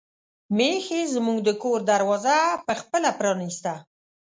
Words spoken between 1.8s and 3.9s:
دروازه په خپله پرانیسته.